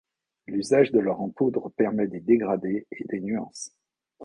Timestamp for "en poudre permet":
1.21-2.07